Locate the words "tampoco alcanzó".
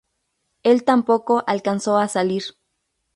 0.83-1.99